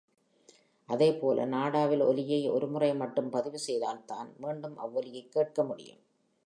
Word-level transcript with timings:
அதே 0.89 1.13
போல, 1.13 1.45
நாடாவில் 1.45 2.01
ஒலியை 2.01 2.49
ஒரு 2.49 2.67
முறை 2.67 2.95
மட்டும் 2.95 3.29
பதிவு 3.29 3.59
செய்தால் 3.59 4.05
தான், 4.05 4.33
மீண்டும் 4.37 4.77
அவ்வொலியைக் 4.77 5.31
கேட்க 5.31 5.63
முடியும். 5.63 6.01